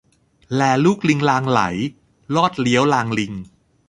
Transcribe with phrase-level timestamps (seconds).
[0.55, 1.69] แลลูกลิงลางไหล้
[2.35, 3.33] ลอดเลี้ยวลางลิง